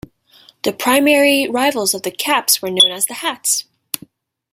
The 0.63 0.73
primary 0.73 1.47
rivals 1.47 1.93
of 1.93 2.01
the 2.01 2.09
Caps 2.09 2.59
were 2.59 2.71
known 2.71 2.89
as 2.91 3.05
the 3.05 3.13
Hats. 3.13 3.65